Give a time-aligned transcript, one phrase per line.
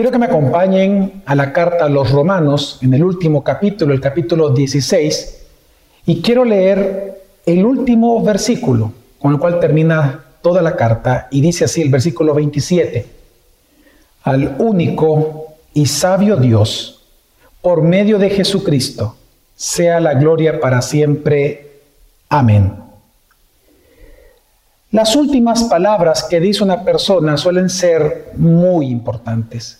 [0.00, 4.00] Quiero que me acompañen a la carta a los romanos en el último capítulo, el
[4.00, 5.46] capítulo 16,
[6.06, 11.66] y quiero leer el último versículo con el cual termina toda la carta y dice
[11.66, 13.06] así el versículo 27,
[14.22, 17.04] al único y sabio Dios,
[17.60, 19.16] por medio de Jesucristo,
[19.54, 21.82] sea la gloria para siempre.
[22.30, 22.72] Amén.
[24.92, 29.79] Las últimas palabras que dice una persona suelen ser muy importantes.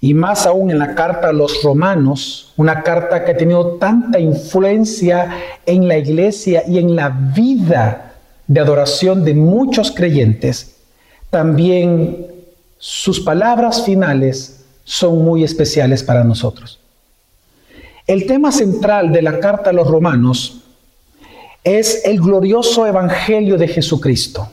[0.00, 4.18] Y más aún en la carta a los romanos, una carta que ha tenido tanta
[4.18, 5.28] influencia
[5.66, 8.14] en la iglesia y en la vida
[8.46, 10.76] de adoración de muchos creyentes,
[11.28, 12.26] también
[12.78, 16.80] sus palabras finales son muy especiales para nosotros.
[18.06, 20.62] El tema central de la carta a los romanos
[21.62, 24.48] es el glorioso evangelio de Jesucristo,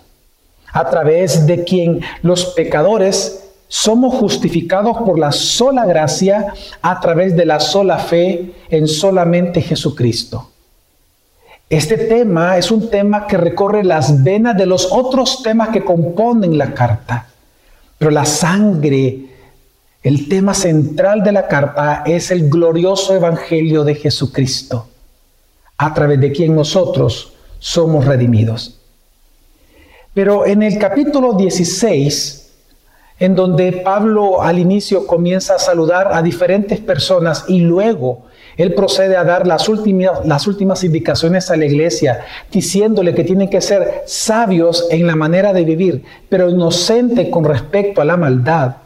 [0.73, 7.45] a través de quien los pecadores somos justificados por la sola gracia a través de
[7.45, 10.51] la sola fe en solamente Jesucristo.
[11.69, 16.57] Este tema es un tema que recorre las venas de los otros temas que componen
[16.57, 17.27] la carta,
[17.97, 19.25] pero la sangre,
[20.01, 24.87] el tema central de la carta es el glorioso evangelio de Jesucristo
[25.77, 28.79] a través de quien nosotros somos redimidos.
[30.13, 32.46] Pero en el capítulo 16,
[33.19, 38.25] en donde Pablo al inicio comienza a saludar a diferentes personas y luego
[38.57, 43.49] él procede a dar las últimas, las últimas indicaciones a la iglesia, diciéndole que tienen
[43.49, 48.77] que ser sabios en la manera de vivir, pero inocente con respecto a la maldad.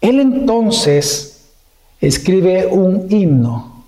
[0.00, 1.46] Él entonces
[2.00, 3.78] escribe un himno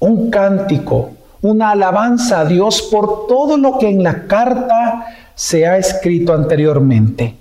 [0.00, 1.10] un cántico,
[1.42, 7.34] una alabanza a Dios por todo lo que en la carta se ha escrito anteriormente.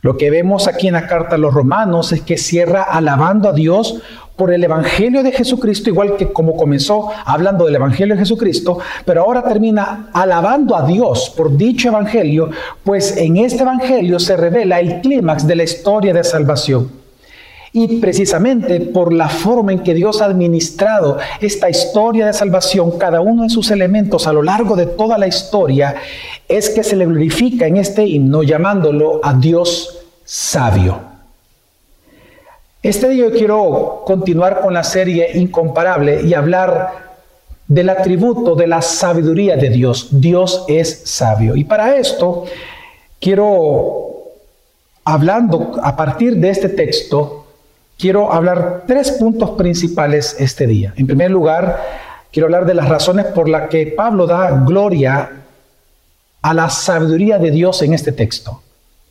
[0.00, 3.52] Lo que vemos aquí en la carta a los romanos es que cierra alabando a
[3.52, 4.00] Dios
[4.36, 9.22] por el Evangelio de Jesucristo, igual que como comenzó hablando del Evangelio de Jesucristo, pero
[9.22, 12.50] ahora termina alabando a Dios por dicho Evangelio,
[12.84, 16.88] pues en este Evangelio se revela el clímax de la historia de salvación.
[17.72, 23.20] Y precisamente por la forma en que Dios ha administrado esta historia de salvación, cada
[23.20, 25.96] uno de sus elementos a lo largo de toda la historia,
[26.48, 29.97] es que se le glorifica en este himno llamándolo a Dios
[30.30, 31.00] sabio.
[32.82, 37.16] Este día yo quiero continuar con la serie Incomparable y hablar
[37.66, 40.08] del atributo de la sabiduría de Dios.
[40.10, 41.56] Dios es sabio.
[41.56, 42.44] Y para esto
[43.18, 44.24] quiero,
[45.02, 47.46] hablando a partir de este texto,
[47.98, 50.92] quiero hablar tres puntos principales este día.
[50.98, 51.82] En primer lugar,
[52.30, 55.30] quiero hablar de las razones por las que Pablo da gloria
[56.42, 58.60] a la sabiduría de Dios en este texto.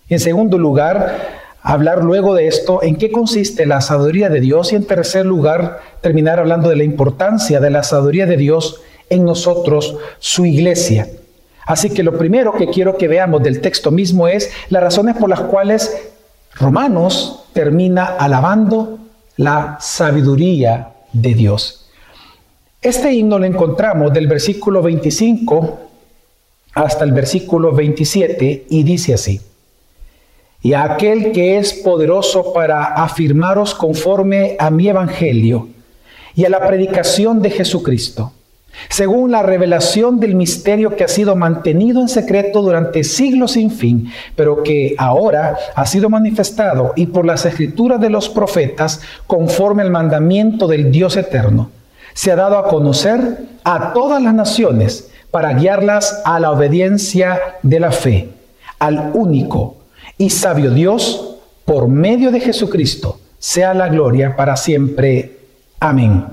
[0.10, 4.76] En segundo lugar, hablar luego de esto en qué consiste la sabiduría de Dios y
[4.76, 9.98] en tercer lugar, terminar hablando de la importancia de la sabiduría de Dios en nosotros,
[10.20, 11.10] su iglesia.
[11.66, 15.30] Así que lo primero que quiero que veamos del texto mismo es las razones por
[15.30, 15.94] las cuales
[16.56, 19.00] Romanos termina alabando
[19.36, 21.90] la sabiduría de Dios.
[22.82, 25.80] Este himno lo encontramos del versículo 25
[26.74, 29.42] hasta el versículo 27 y dice así,
[30.62, 35.70] y a aquel que es poderoso para afirmaros conforme a mi evangelio
[36.36, 38.34] y a la predicación de Jesucristo
[38.90, 44.12] según la revelación del misterio que ha sido mantenido en secreto durante siglos sin fin,
[44.36, 49.92] pero que ahora ha sido manifestado y por las escrituras de los profetas, conforme al
[49.92, 51.70] mandamiento del Dios eterno,
[52.14, 57.80] se ha dado a conocer a todas las naciones para guiarlas a la obediencia de
[57.80, 58.30] la fe,
[58.80, 59.77] al único
[60.18, 61.36] y sabio Dios,
[61.66, 65.40] por medio de Jesucristo, sea la gloria para siempre.
[65.80, 66.26] Amén.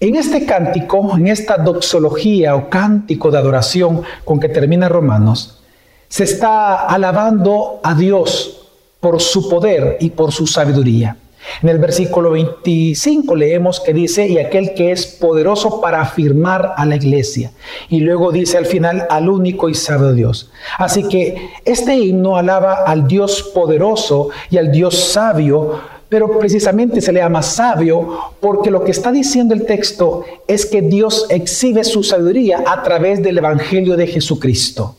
[0.00, 5.60] En este cántico, en esta doxología o cántico de adoración con que termina Romanos,
[6.08, 8.68] se está alabando a Dios
[9.00, 11.16] por su poder y por su sabiduría.
[11.62, 16.86] En el versículo 25 leemos que dice, y aquel que es poderoso para afirmar a
[16.86, 17.52] la iglesia.
[17.88, 20.50] Y luego dice al final, al único y sabio Dios.
[20.78, 27.12] Así que este himno alaba al Dios poderoso y al Dios sabio pero precisamente se
[27.12, 32.04] le llama sabio porque lo que está diciendo el texto es que Dios exhibe su
[32.04, 34.94] sabiduría a través del Evangelio de Jesucristo.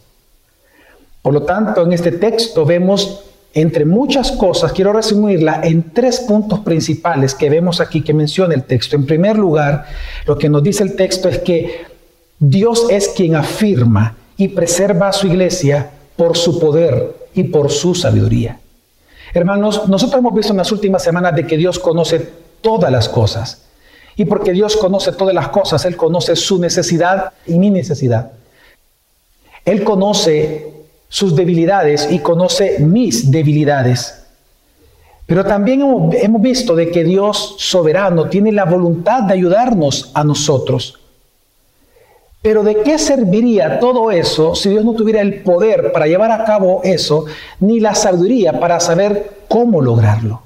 [1.22, 3.24] Por lo tanto, en este texto vemos,
[3.56, 8.64] entre muchas cosas, quiero resumirla en tres puntos principales que vemos aquí que menciona el
[8.66, 8.98] texto.
[8.98, 9.86] En primer lugar,
[10.28, 11.86] lo que nos dice el texto es que
[12.38, 17.96] Dios es quien afirma y preserva a su iglesia por su poder y por su
[17.96, 18.60] sabiduría.
[19.34, 22.30] Hermanos, nosotros hemos visto en las últimas semanas de que Dios conoce
[22.60, 23.62] todas las cosas.
[24.18, 28.34] Y porque Dios conoce todas las cosas, Él conoce su necesidad y mi necesidad.
[29.64, 30.75] Él conoce
[31.10, 34.26] sus debilidades y conoce mis debilidades.
[35.26, 41.00] Pero también hemos, visto de que Dios soberano tiene la voluntad de ayudarnos a nosotros.
[42.44, 46.46] Pero ¿de qué serviría todo eso si Dios no tuviera el poder para llevar a
[46.46, 47.26] cabo eso,
[47.60, 50.44] ni la sabiduría para saber cómo lograrlo?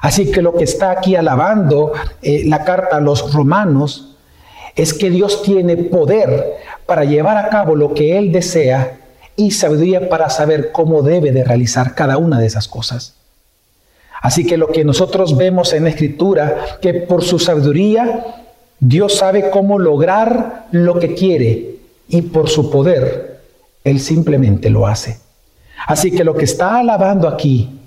[0.00, 1.92] Así que lo que está aquí alabando
[2.22, 4.16] eh, la carta a los romanos
[4.74, 6.56] es que Dios tiene poder
[6.86, 8.98] para llevar a cabo lo que Él desea
[9.36, 13.16] y sabiduría para saber cómo debe de realizar cada una de esas cosas.
[14.20, 18.24] Así que lo que nosotros vemos en la Escritura, que por su sabiduría
[18.78, 21.76] Dios sabe cómo lograr lo que quiere
[22.08, 23.40] y por su poder
[23.84, 25.18] Él simplemente lo hace.
[25.86, 27.80] Así que lo que está alabando aquí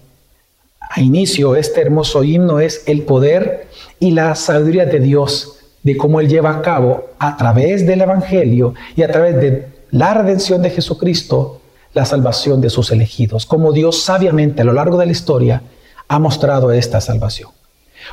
[0.90, 3.68] a inicio este hermoso himno es el poder
[4.00, 8.74] y la sabiduría de Dios, de cómo Él lleva a cabo a través del Evangelio
[8.96, 11.62] y a través de la redención de Jesucristo
[11.94, 15.62] la salvación de sus elegidos, como Dios sabiamente a lo largo de la historia
[16.10, 17.52] ha mostrado esta salvación.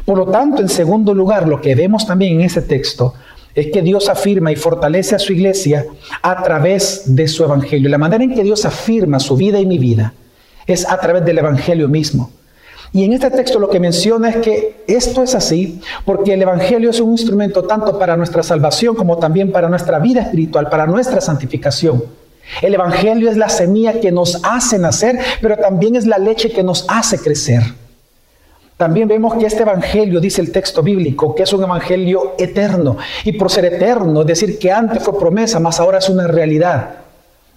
[0.07, 3.15] Por lo tanto, en segundo lugar, lo que vemos también en ese texto
[3.57, 5.85] es que Dios afirma y fortalece a su iglesia
[6.23, 7.91] a través de su evangelio.
[7.91, 10.15] La manera en que Dios afirma su vida y mi vida
[10.69, 12.31] es a través del evangelio mismo.
[12.95, 16.91] Y en este texto lo que menciona es que esto es así porque el Evangelio
[16.91, 21.21] es un instrumento tanto para nuestra salvación como también para nuestra vida espiritual, para nuestra
[21.23, 22.05] santificación.
[22.61, 26.63] El Evangelio es la semilla que nos hace nacer, pero también es la leche que
[26.63, 27.63] nos hace crecer.
[28.77, 32.97] También vemos que este evangelio, dice el texto bíblico, que es un evangelio eterno.
[33.25, 37.02] Y por ser eterno, es decir, que antes fue promesa, más ahora es una realidad.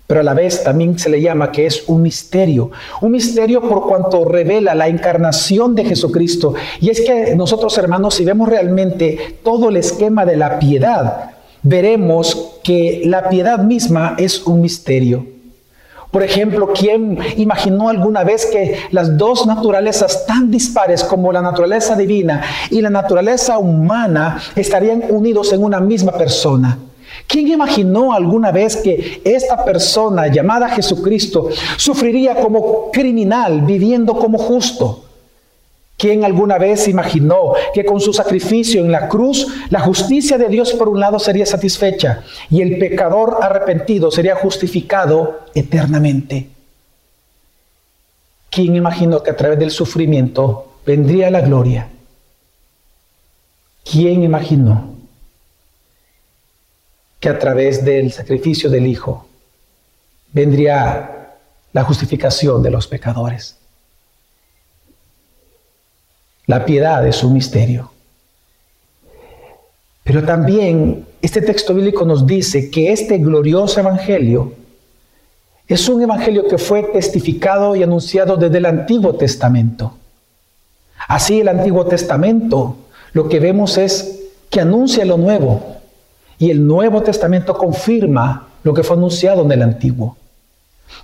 [0.07, 2.69] Pero a la vez también se le llama que es un misterio.
[3.01, 6.53] Un misterio por cuanto revela la encarnación de Jesucristo.
[6.79, 11.31] Y es que nosotros, hermanos, si vemos realmente todo el esquema de la piedad,
[11.63, 15.25] veremos que la piedad misma es un misterio.
[16.11, 21.95] Por ejemplo, ¿quién imaginó alguna vez que las dos naturalezas tan dispares como la naturaleza
[21.95, 26.77] divina y la naturaleza humana estarían unidos en una misma persona?
[27.27, 35.05] ¿Quién imaginó alguna vez que esta persona llamada Jesucristo sufriría como criminal viviendo como justo?
[35.97, 40.73] ¿Quién alguna vez imaginó que con su sacrificio en la cruz la justicia de Dios
[40.73, 46.49] por un lado sería satisfecha y el pecador arrepentido sería justificado eternamente?
[48.49, 51.87] ¿Quién imaginó que a través del sufrimiento vendría la gloria?
[53.83, 54.94] ¿Quién imaginó
[57.25, 59.25] que a través del sacrificio del Hijo
[60.31, 61.33] vendría
[61.73, 63.55] la justificación de los pecadores?
[66.45, 67.91] La piedad es un misterio.
[70.03, 74.53] Pero también este texto bíblico nos dice que este glorioso evangelio
[75.67, 79.97] es un evangelio que fue testificado y anunciado desde el Antiguo Testamento.
[81.07, 82.75] Así el Antiguo Testamento
[83.13, 84.19] lo que vemos es
[84.51, 85.74] que anuncia lo nuevo
[86.37, 90.17] y el Nuevo Testamento confirma lo que fue anunciado en el Antiguo.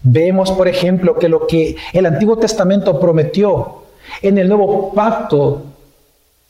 [0.04, 3.84] Vemos, por ejemplo, que lo que el Antiguo Testamento prometió
[4.22, 5.64] en el nuevo pacto,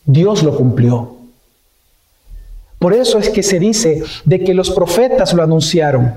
[0.06, 1.15] Dios lo cumplió.
[2.79, 6.15] Por eso es que se dice de que los profetas lo anunciaron.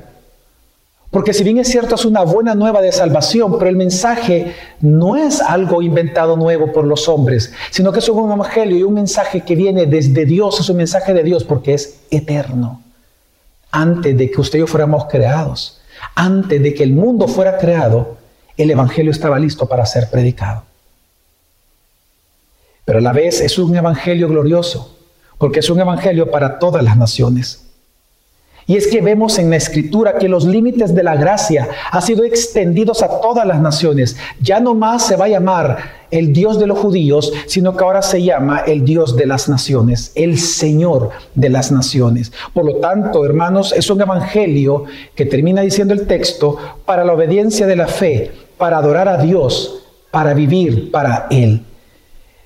[1.15, 5.17] Porque si bien es cierto, es una buena nueva de salvación, pero el mensaje no
[5.17, 9.41] es algo inventado nuevo por los hombres, sino que es un evangelio y un mensaje
[9.41, 12.83] que viene desde Dios, es un mensaje de Dios porque es eterno.
[13.71, 15.81] Antes de que usted y yo fuéramos creados,
[16.15, 18.19] antes de que el mundo fuera creado,
[18.57, 20.65] el evangelio estaba listo para ser predicado
[22.85, 24.97] pero a la vez es un evangelio glorioso,
[25.39, 27.64] porque es un evangelio para todas las naciones.
[28.67, 32.25] Y es que vemos en la escritura que los límites de la gracia han sido
[32.25, 34.17] extendidos a todas las naciones.
[34.41, 35.79] Ya no más se va a llamar
[36.11, 40.13] el Dios de los judíos, sino que ahora se llama el Dios de las naciones,
[40.15, 42.33] el Señor de las naciones.
[42.55, 46.57] Por lo tanto, hermanos, es un evangelio que termina diciendo el texto
[46.87, 51.65] para la obediencia de la fe, para adorar a Dios, para vivir para Él.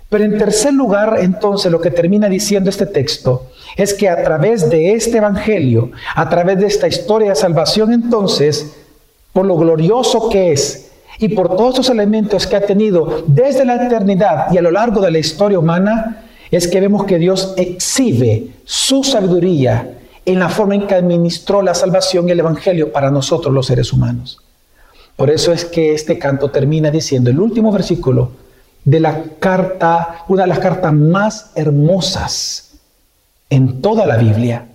[0.09, 4.71] Pero en tercer lugar, entonces, lo que termina diciendo este texto es que a través
[4.71, 8.75] de este Evangelio, a través de esta historia de salvación, entonces,
[9.33, 13.87] por lo glorioso que es y por todos los elementos que ha tenido desde la
[13.87, 18.49] eternidad y a lo largo de la historia humana, es que vemos que Dios exhibe
[18.65, 23.53] su sabiduría en la forma en que administró la salvación y el Evangelio para nosotros
[23.53, 24.41] los seres humanos.
[25.17, 28.31] Por eso es que este canto termina diciendo el último versículo
[28.85, 32.68] de la carta, una de las cartas más hermosas
[33.51, 34.67] en toda la Biblia.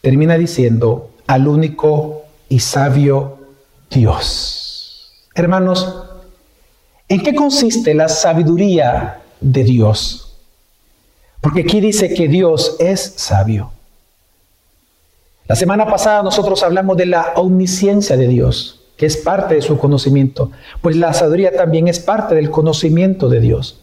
[0.00, 3.38] Termina diciendo al único y sabio
[3.90, 5.12] Dios.
[5.34, 6.04] Hermanos,
[7.08, 10.36] ¿en qué consiste la sabiduría de Dios?
[11.40, 13.72] Porque aquí dice que Dios es sabio.
[15.48, 19.78] La semana pasada nosotros hablamos de la omnisciencia de Dios, que es parte de su
[19.78, 23.80] conocimiento, pues la sabiduría también es parte del conocimiento de Dios.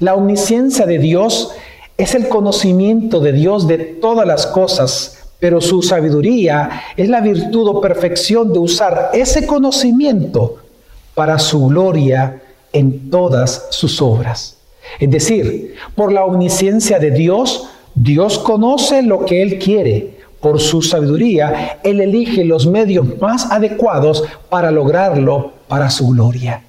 [0.00, 1.52] La omnisciencia de Dios
[1.98, 7.68] es el conocimiento de Dios de todas las cosas pero su sabiduría es la virtud
[7.68, 10.56] o perfección de usar ese conocimiento
[11.14, 14.56] para su gloria en todas sus obras.
[14.98, 20.18] Es decir, por la omnisciencia de Dios, Dios conoce lo que Él quiere.
[20.40, 26.62] Por su sabiduría, Él elige los medios más adecuados para lograrlo para su gloria.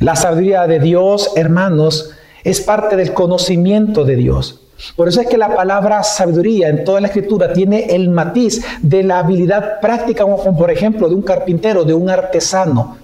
[0.00, 2.12] La sabiduría de Dios, hermanos,
[2.44, 4.60] es parte del conocimiento de Dios.
[4.94, 9.02] Por eso es que la palabra sabiduría en toda la escritura tiene el matiz de
[9.02, 12.96] la habilidad práctica, como por ejemplo de un carpintero, de un artesano.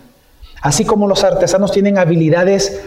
[0.63, 2.81] Así como los artesanos tienen habilidades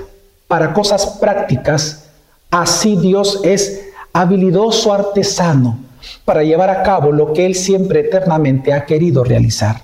[0.47, 2.09] para cosas prácticas,
[2.49, 5.79] así Dios es habilidoso artesano
[6.23, 9.81] para llevar a cabo lo que Él siempre eternamente ha querido realizar.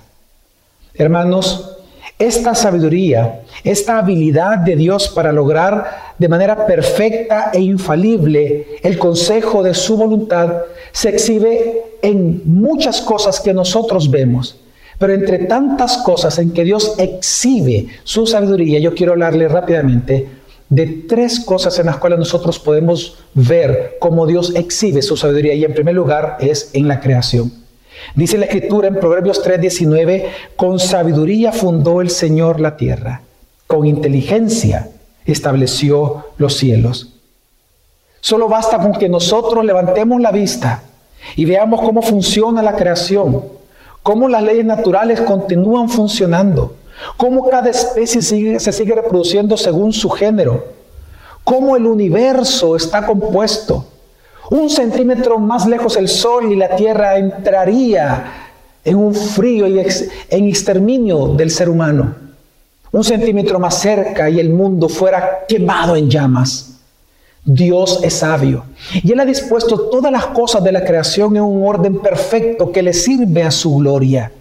[0.94, 1.73] Hermanos,
[2.18, 9.62] esta sabiduría, esta habilidad de Dios para lograr de manera perfecta e infalible el consejo
[9.62, 14.60] de su voluntad se exhibe en muchas cosas que nosotros vemos.
[14.98, 20.28] Pero entre tantas cosas en que Dios exhibe su sabiduría, yo quiero hablarle rápidamente
[20.68, 25.54] de tres cosas en las cuales nosotros podemos ver cómo Dios exhibe su sabiduría.
[25.54, 27.63] Y en primer lugar es en la creación.
[28.14, 33.22] Dice la escritura en Proverbios 3:19, con sabiduría fundó el Señor la tierra,
[33.66, 34.90] con inteligencia
[35.24, 37.14] estableció los cielos.
[38.20, 40.82] Solo basta con que nosotros levantemos la vista
[41.36, 43.42] y veamos cómo funciona la creación,
[44.02, 46.76] cómo las leyes naturales continúan funcionando,
[47.16, 50.64] cómo cada especie se sigue reproduciendo según su género,
[51.42, 53.86] cómo el universo está compuesto,
[54.50, 58.24] un centímetro más lejos el sol y la tierra entraría
[58.84, 62.14] en un frío y en exterminio del ser humano.
[62.92, 66.70] Un centímetro más cerca y el mundo fuera quemado en llamas.
[67.44, 68.64] Dios es sabio
[69.02, 72.82] y Él ha dispuesto todas las cosas de la creación en un orden perfecto que
[72.82, 74.32] le sirve a su gloria.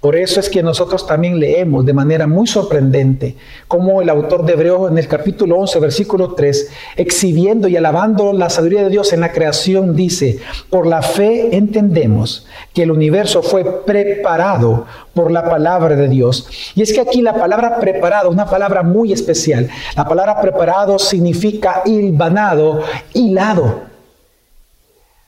[0.00, 3.36] Por eso es que nosotros también leemos de manera muy sorprendente
[3.68, 8.50] como el autor de Hebreos en el capítulo 11, versículo 3, exhibiendo y alabando la
[8.50, 10.38] sabiduría de Dios en la creación, dice,
[10.70, 16.48] por la fe entendemos que el universo fue preparado por la palabra de Dios.
[16.74, 21.82] Y es que aquí la palabra preparado, una palabra muy especial, la palabra preparado significa
[21.84, 22.82] hilvanado,
[23.14, 23.95] hilado.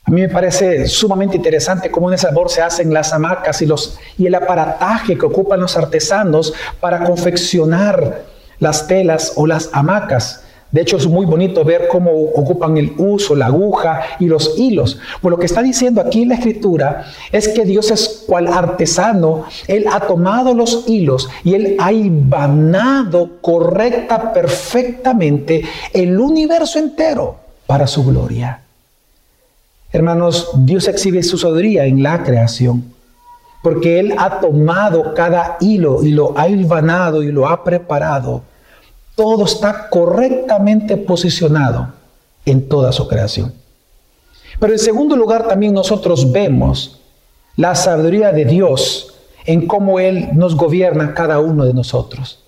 [0.09, 3.67] A mí me parece sumamente interesante cómo en ese sabor se hacen las hamacas y,
[3.67, 8.23] los, y el aparataje que ocupan los artesanos para confeccionar
[8.57, 10.43] las telas o las hamacas.
[10.71, 14.97] De hecho, es muy bonito ver cómo ocupan el uso, la aguja y los hilos.
[15.21, 19.45] Pues lo que está diciendo aquí la escritura es que Dios es cual artesano.
[19.67, 25.61] Él ha tomado los hilos y Él ha ibanado correcta, perfectamente
[25.93, 27.35] el universo entero
[27.67, 28.61] para su gloria.
[29.91, 32.93] Hermanos, Dios exhibe su sabiduría en la creación,
[33.63, 38.43] porque Él ha tomado cada hilo y lo ha hilvanado y lo ha preparado.
[39.15, 41.93] Todo está correctamente posicionado
[42.45, 43.53] en toda su creación.
[44.59, 46.99] Pero en segundo lugar también nosotros vemos
[47.55, 49.15] la sabiduría de Dios
[49.45, 52.43] en cómo Él nos gobierna cada uno de nosotros.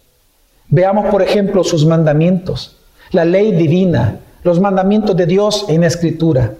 [0.69, 2.77] Veamos, por ejemplo, sus mandamientos,
[3.11, 6.53] la ley divina, los mandamientos de Dios en la Escritura.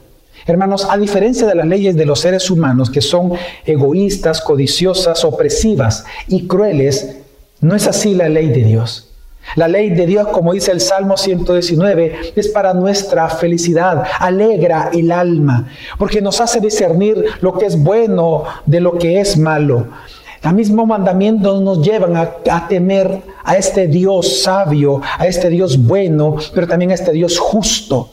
[0.45, 3.33] Hermanos, a diferencia de las leyes de los seres humanos que son
[3.65, 7.17] egoístas, codiciosas, opresivas y crueles,
[7.59, 9.07] no es así la ley de Dios.
[9.55, 15.11] La ley de Dios, como dice el Salmo 119, es para nuestra felicidad, alegra el
[15.11, 15.67] alma,
[15.97, 19.87] porque nos hace discernir lo que es bueno de lo que es malo.
[20.43, 25.77] El mismo mandamiento nos llevan a, a, temer a este Dios sabio, a este Dios
[25.77, 28.09] bueno, pero también a este Dios justo.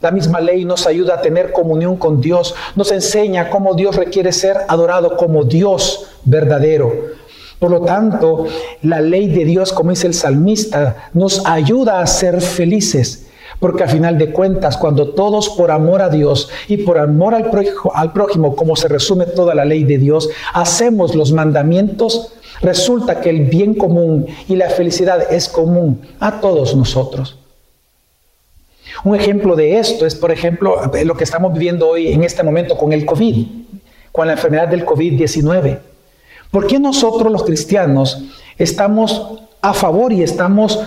[0.00, 4.30] La misma ley nos ayuda a tener comunión con Dios, nos enseña cómo Dios requiere
[4.30, 6.92] ser adorado como Dios verdadero.
[7.58, 8.46] Por lo tanto,
[8.82, 13.24] la ley de Dios, como dice el salmista, nos ayuda a ser felices,
[13.58, 17.50] Porque a final de cuentas, cuando todos por amor a Dios y por amor al
[17.50, 23.20] prójimo, al prójimo, como se resume toda la ley de Dios, hacemos los mandamientos, resulta
[23.20, 27.36] que el bien común y la felicidad es común a todos nosotros.
[29.04, 32.76] Un ejemplo de esto es, por ejemplo, lo que estamos viviendo hoy en este momento
[32.76, 33.46] con el COVID,
[34.10, 35.78] con la enfermedad del COVID-19.
[36.50, 38.24] ¿Por qué nosotros los cristianos
[38.56, 40.80] estamos a favor y estamos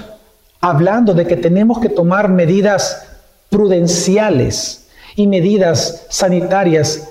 [0.59, 3.07] hablando de que tenemos que tomar medidas
[3.49, 7.09] prudenciales y medidas sanitarias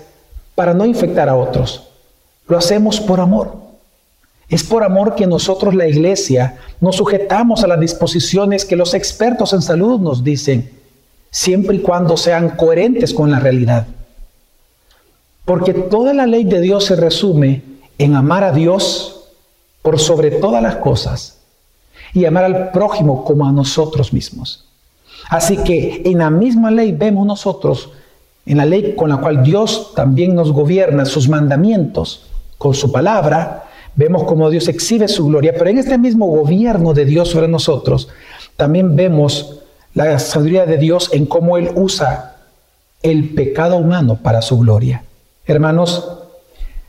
[0.54, 1.88] para no infectar a otros?
[2.46, 3.56] Lo hacemos por amor.
[4.50, 9.52] Es por amor que nosotros, la iglesia, nos sujetamos a las disposiciones que los expertos
[9.52, 10.79] en salud nos dicen
[11.30, 13.86] siempre y cuando sean coherentes con la realidad.
[15.44, 17.62] Porque toda la ley de Dios se resume
[17.98, 19.28] en amar a Dios
[19.82, 21.38] por sobre todas las cosas
[22.12, 24.66] y amar al prójimo como a nosotros mismos.
[25.28, 27.90] Así que en la misma ley vemos nosotros,
[28.46, 32.26] en la ley con la cual Dios también nos gobierna, sus mandamientos,
[32.58, 37.04] con su palabra, vemos cómo Dios exhibe su gloria, pero en este mismo gobierno de
[37.04, 38.08] Dios sobre nosotros,
[38.56, 39.59] también vemos
[39.94, 42.36] la sabiduría de Dios en cómo Él usa
[43.02, 45.04] el pecado humano para su gloria.
[45.46, 46.18] Hermanos,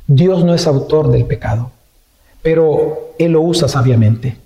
[0.08, 1.72] Dios no es autor del pecado,
[2.42, 4.38] pero Él lo usa sabiamente.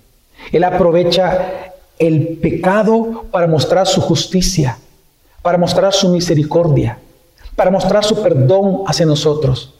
[0.52, 4.78] Él aprovecha el pecado para mostrar su justicia,
[5.42, 6.98] para mostrar su misericordia,
[7.56, 9.74] para mostrar su perdón hacia nosotros.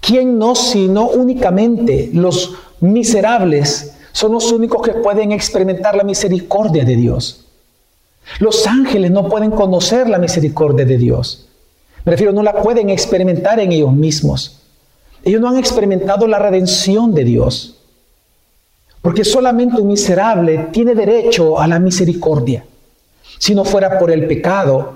[0.00, 6.96] ¿Quién no, sino únicamente los miserables son los únicos que pueden experimentar la misericordia de
[6.96, 7.44] Dios.
[8.38, 11.48] Los ángeles no pueden conocer la misericordia de Dios.
[12.02, 14.62] Me refiero, no la pueden experimentar en ellos mismos.
[15.22, 17.76] Ellos no han experimentado la redención de Dios.
[19.02, 22.64] Porque solamente un miserable tiene derecho a la misericordia.
[23.38, 24.94] Si no fuera por el pecado,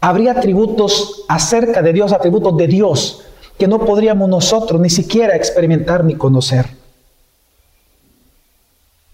[0.00, 3.24] habría atributos acerca de Dios, atributos de Dios,
[3.58, 6.82] que no podríamos nosotros ni siquiera experimentar ni conocer.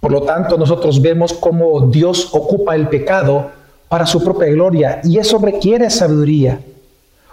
[0.00, 3.50] Por lo tanto, nosotros vemos cómo Dios ocupa el pecado
[3.88, 6.60] para su propia gloria y eso requiere sabiduría.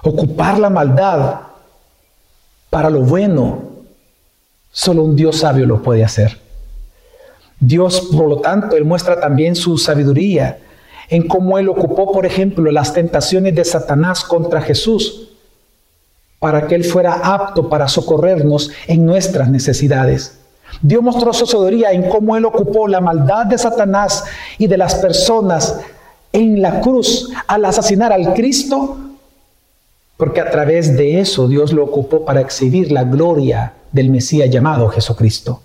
[0.04, 1.42] Ocupar la maldad
[2.70, 3.64] para lo bueno,
[4.72, 6.40] solo un Dios sabio lo puede hacer.
[7.60, 10.60] Dios, por lo tanto, Él muestra también su sabiduría
[11.10, 15.30] en cómo Él ocupó, por ejemplo, las tentaciones de Satanás contra Jesús,
[16.40, 20.37] para que Él fuera apto para socorrernos en nuestras necesidades.
[20.82, 24.24] Dios mostró su sabiduría en cómo Él ocupó la maldad de Satanás
[24.58, 25.80] y de las personas
[26.32, 28.98] en la cruz al asesinar al Cristo,
[30.18, 34.90] porque a través de eso Dios lo ocupó para exhibir la gloria del Mesías llamado
[34.90, 35.62] Jesucristo.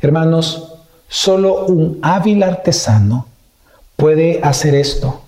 [0.00, 0.74] Hermanos,
[1.08, 3.26] solo un hábil artesano
[3.96, 5.22] puede hacer esto,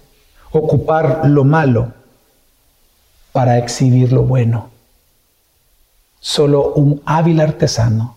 [0.50, 1.92] ocupar lo malo
[3.32, 4.70] para exhibir lo bueno.
[6.20, 8.16] Solo un hábil artesano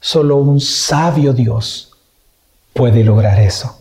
[0.00, 1.92] Solo un sabio Dios
[2.72, 3.78] puede lograr eso.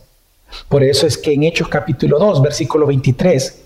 [0.67, 3.63] Por eso es que en Hechos capítulo 2, versículo 23,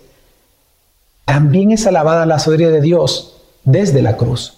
[1.25, 4.57] también es alabada la sabiduría de Dios desde la cruz.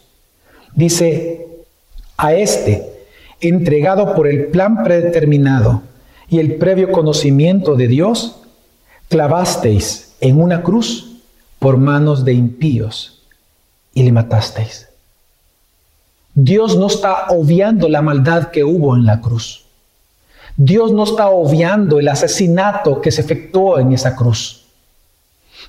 [0.73, 1.47] Dice,
[2.17, 3.07] a este,
[3.39, 5.83] entregado por el plan predeterminado
[6.27, 8.37] y el previo conocimiento de Dios,
[9.09, 11.21] clavasteis en una cruz
[11.59, 13.21] por manos de impíos
[13.93, 14.84] y le matasteis.
[16.37, 19.63] Dios no está obviando la maldad que hubo en la cruz.
[20.57, 24.65] Dios no está obviando el asesinato que se efectuó en esa cruz.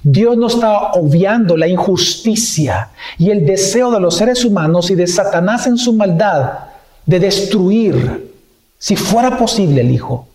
[0.03, 5.07] Dios no está obviando la injusticia y el deseo de los seres humanos y de
[5.07, 6.59] Satanás en su maldad
[7.07, 8.35] de destruir,
[8.77, 10.27] si fuera posible, el Hijo.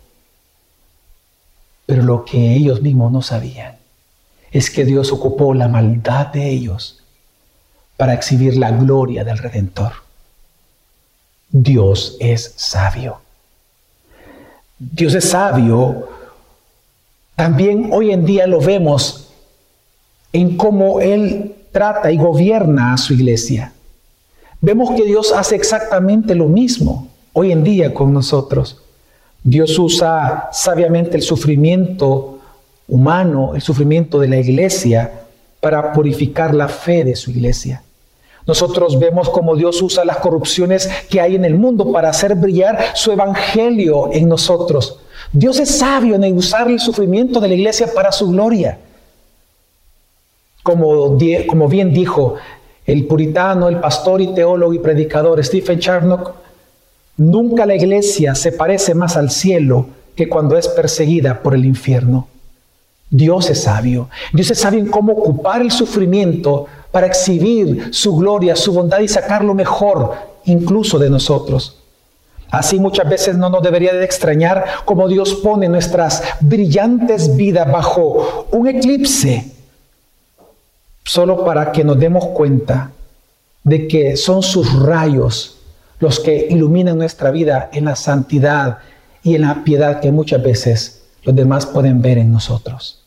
[1.85, 3.75] Pero lo que ellos mismos no sabían
[4.49, 7.03] es que Dios ocupó la maldad de ellos
[7.97, 10.10] para exhibir la gloria del Redentor.
[11.51, 13.17] Dios es sabio.
[14.79, 16.07] Dios es sabio.
[17.35, 19.29] También hoy en día lo vemos
[20.33, 23.73] en cómo Él trata y gobierna a su iglesia.
[24.61, 28.81] Vemos que Dios hace exactamente lo mismo hoy en día con nosotros.
[29.43, 32.39] Dios usa sabiamente el sufrimiento
[32.87, 35.21] humano, el sufrimiento de la iglesia,
[35.59, 37.81] para purificar la fe de su iglesia.
[38.47, 42.95] Nosotros vemos cómo Dios usa las corrupciones que hay en el mundo para hacer brillar
[42.95, 44.99] su evangelio en nosotros.
[45.31, 48.79] Dios es sabio en usar el sufrimiento de la iglesia para su gloria.
[50.63, 52.35] Como, bien dijo
[52.85, 56.33] el puritano, el pastor y teólogo y predicador Stephen Charnock,
[57.17, 62.27] nunca la iglesia se parece más al cielo que cuando es perseguida por el infierno.
[63.09, 64.09] Dios es sabio.
[64.33, 69.07] Dios es sabio en cómo ocupar el sufrimiento para exhibir su gloria, su bondad y
[69.07, 70.13] sacar lo mejor
[70.45, 71.77] incluso de nosotros.
[72.49, 78.47] Así muchas veces no nos debería de extrañar cómo Dios pone nuestras brillantes vidas bajo
[78.51, 79.49] un eclipse,
[81.05, 82.91] solo para que nos demos cuenta
[83.63, 85.57] de que son sus rayos
[85.99, 88.79] los que iluminan nuestra vida en la santidad
[89.23, 93.03] y en la piedad que muchas veces los demás pueden ver en nosotros.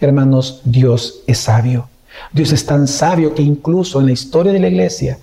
[0.00, 1.88] Hermanos, Dios es sabio.
[2.32, 5.18] Dios es tan sabio que incluso en la historia de la iglesia,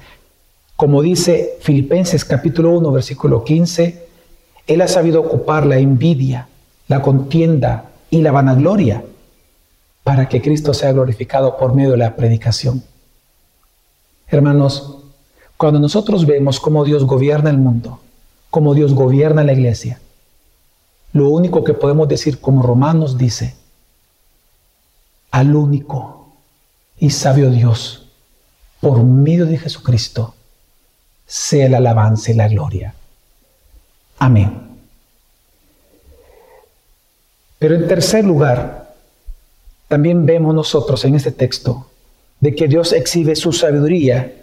[0.76, 4.08] como dice Filipenses capítulo 1, versículo 15,
[4.68, 6.48] Él ha sabido ocupar la envidia,
[6.88, 9.04] la contienda y la vanagloria
[10.04, 12.84] para que Cristo sea glorificado por medio de la predicación.
[14.28, 14.98] Hermanos,
[15.58, 18.00] cuando nosotros vemos cómo Dios gobierna el mundo,
[18.50, 20.00] cómo Dios gobierna la iglesia,
[21.12, 23.56] lo único que podemos decir como Romanos dice,
[25.32, 26.19] al único
[27.00, 28.08] y sabio Dios,
[28.82, 30.36] por medio de Jesucristo,
[31.26, 32.94] sea la alabanza y la gloria.
[34.18, 34.70] Amén.
[37.58, 38.94] Pero en tercer lugar,
[39.88, 41.88] también vemos nosotros en este texto
[42.40, 44.34] de que Dios exhibe su sabiduría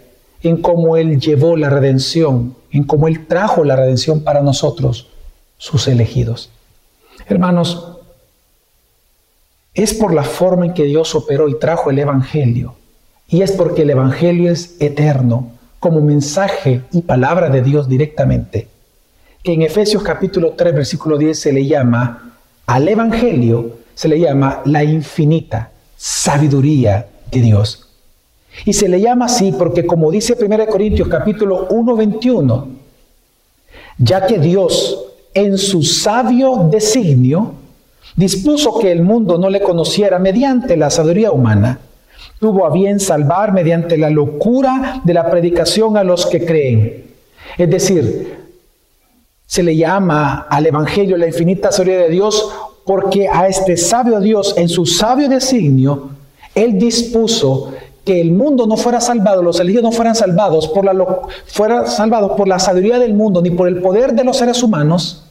[0.43, 5.07] en cómo Él llevó la redención, en cómo Él trajo la redención para nosotros,
[5.57, 6.51] sus elegidos.
[7.27, 7.96] Hermanos,
[9.83, 12.75] es por la forma en que Dios operó y trajo el Evangelio,
[13.27, 18.67] y es porque el Evangelio es eterno, como mensaje y palabra de Dios directamente,
[19.43, 22.33] que en Efesios capítulo 3, versículo 10 se le llama,
[22.65, 27.87] al Evangelio se le llama la infinita sabiduría de Dios.
[28.65, 32.67] Y se le llama así porque como dice 1 Corintios capítulo 1, 21,
[33.99, 37.53] ya que Dios en su sabio designio
[38.17, 41.79] dispuso que el mundo no le conociera mediante la sabiduría humana,
[42.39, 47.05] tuvo a bien salvar mediante la locura de la predicación a los que creen.
[47.57, 48.35] Es decir,
[49.45, 52.51] se le llama al Evangelio la infinita sabiduría de Dios
[52.85, 56.09] porque a este sabio Dios, en su sabio designio,
[56.55, 61.19] Él dispuso que el mundo no fuera salvado, los elegidos no fueran salvados por la,
[61.45, 65.26] fuera salvados por la sabiduría del mundo ni por el poder de los seres humanos,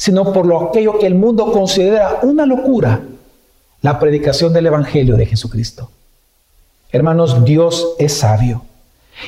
[0.00, 3.02] sino por lo aquello que el mundo considera una locura,
[3.82, 5.90] la predicación del Evangelio de Jesucristo.
[6.90, 8.62] Hermanos, Dios es sabio.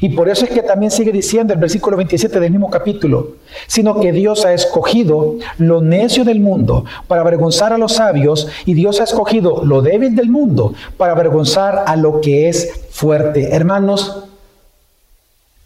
[0.01, 3.33] Y por eso es que también sigue diciendo el versículo 27 del mismo capítulo,
[3.67, 8.73] sino que Dios ha escogido lo necio del mundo para avergonzar a los sabios y
[8.73, 13.55] Dios ha escogido lo débil del mundo para avergonzar a lo que es fuerte.
[13.55, 14.25] Hermanos,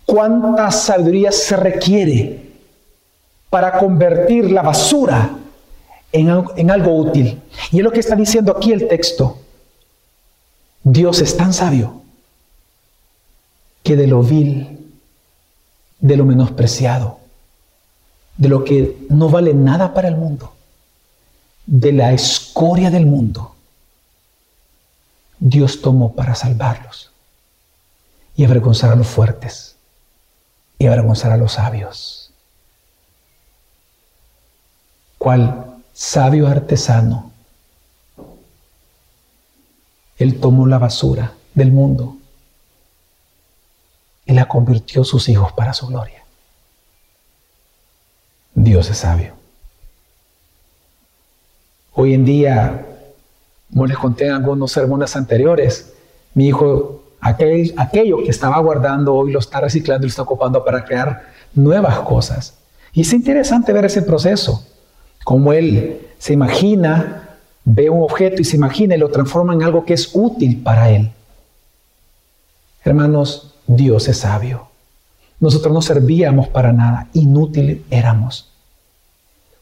[0.05, 2.46] ¿cuánta sabiduría se requiere
[3.51, 5.31] para convertir la basura
[6.13, 7.43] en, en algo útil?
[7.73, 9.39] Y es lo que está diciendo aquí el texto.
[10.83, 12.03] Dios es tan sabio
[13.83, 14.91] que de lo vil,
[16.01, 17.21] de lo menospreciado,
[18.37, 20.53] de lo que no vale nada para el mundo,
[21.67, 23.55] de la escoria del mundo,
[25.39, 27.11] Dios tomó para salvarlos
[28.37, 29.77] y avergonzar a los fuertes
[30.79, 32.26] y avergonzar a los sabios.
[35.27, 37.33] ¿Cuál sabio artesano
[40.19, 42.17] él tomó la basura del mundo
[44.25, 46.23] y la convirtió sus hijos para su gloria.
[48.55, 49.35] Dios es sabio.
[51.95, 52.87] Hoy en día,
[53.69, 55.93] como les conté en algunos sermones anteriores,
[56.35, 60.65] mi hijo, aquel, aquello que estaba guardando, hoy lo está reciclando y lo está ocupando
[60.65, 62.59] para crear nuevas cosas.
[62.93, 64.65] Y es interesante ver ese proceso,
[65.27, 67.31] como él se imagina
[67.65, 70.89] ve un objeto y se imagina y lo transforma en algo que es útil para
[70.91, 71.11] él.
[72.85, 74.69] Hermanos, Dios es sabio.
[75.41, 78.53] Nosotros no servíamos para nada, inútil éramos.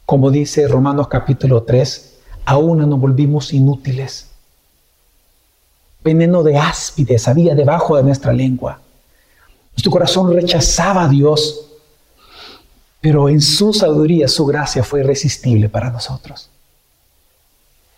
[0.04, 4.28] Como dice Romanos capítulo 3, aún nos volvimos inútiles.
[6.04, 8.80] Veneno de áspides había debajo de nuestra lengua.
[9.72, 11.70] Nuestro corazón rechazaba a Dios,
[13.04, 16.48] pero en su sabiduría, su gracia fue irresistible para nosotros.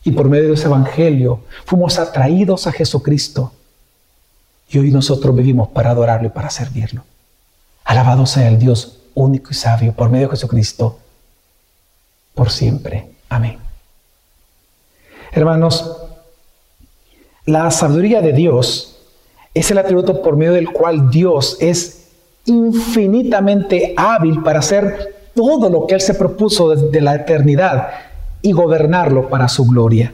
[0.03, 3.53] Y por medio de ese Evangelio fuimos atraídos a Jesucristo.
[4.69, 7.05] Y hoy nosotros vivimos para adorarlo y para servirlo.
[7.85, 10.99] Alabado sea el Dios único y sabio por medio de Jesucristo,
[12.35, 13.09] por siempre.
[13.29, 13.61] Amén.
[15.31, 15.99] Hermanos,
[17.45, 18.97] la sabiduría de Dios
[19.55, 21.96] es el atributo por medio del cual Dios es
[22.47, 27.89] infinitamente hábil para hacer todo lo que Él se propuso desde la eternidad
[28.43, 30.13] y gobernarlo para su gloria.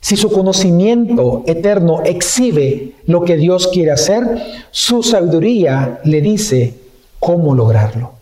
[0.00, 4.24] Si su conocimiento eterno exhibe lo que Dios quiere hacer,
[4.70, 6.74] su sabiduría le dice
[7.18, 8.12] cómo lograrlo.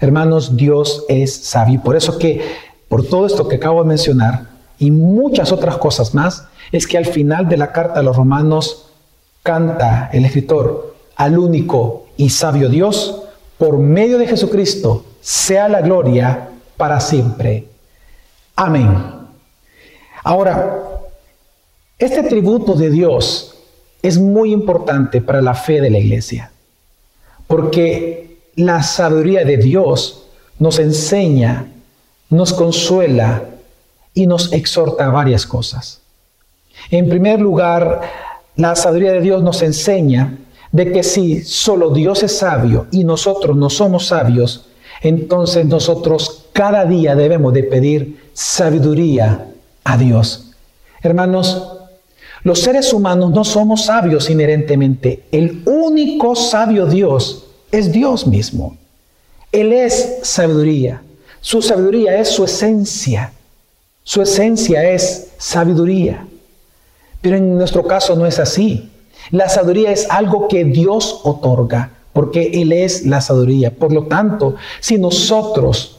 [0.00, 1.82] Hermanos, Dios es sabio.
[1.82, 2.40] Por eso que,
[2.88, 7.06] por todo esto que acabo de mencionar y muchas otras cosas más, es que al
[7.06, 8.86] final de la carta a los romanos
[9.42, 13.22] canta el escritor al único y sabio Dios,
[13.56, 17.68] por medio de Jesucristo, sea la gloria para siempre.
[18.56, 18.90] Amén.
[20.24, 20.84] Ahora,
[21.96, 23.54] este tributo de Dios
[24.02, 26.50] es muy importante para la fe de la iglesia,
[27.46, 30.26] porque la sabiduría de Dios
[30.58, 31.66] nos enseña,
[32.30, 33.44] nos consuela
[34.12, 36.00] y nos exhorta a varias cosas.
[36.90, 38.00] En primer lugar,
[38.56, 40.36] la sabiduría de Dios nos enseña
[40.72, 44.66] de que si solo Dios es sabio y nosotros no somos sabios,
[45.02, 49.46] entonces nosotros cada día debemos de pedir sabiduría
[49.84, 50.50] a Dios.
[51.02, 51.78] Hermanos,
[52.42, 55.24] los seres humanos no somos sabios inherentemente.
[55.32, 58.76] El único sabio Dios es Dios mismo.
[59.52, 61.02] Él es sabiduría.
[61.40, 63.32] Su sabiduría es su esencia.
[64.02, 66.26] Su esencia es sabiduría.
[67.20, 68.90] Pero en nuestro caso no es así.
[69.30, 73.74] La sabiduría es algo que Dios otorga, porque Él es la sabiduría.
[73.74, 75.98] Por lo tanto, si nosotros